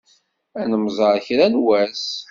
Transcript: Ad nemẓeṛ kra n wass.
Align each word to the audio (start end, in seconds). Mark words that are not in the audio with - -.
Ad 0.59 0.67
nemẓeṛ 0.71 1.15
kra 1.25 1.47
n 1.53 1.55
wass. 1.63 2.05